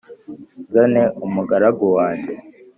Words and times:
nzane 0.61 1.01
umugaragu 1.25 1.85
wanjye 1.97 2.33